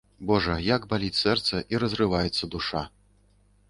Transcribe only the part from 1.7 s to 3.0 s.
і разрываецца душа!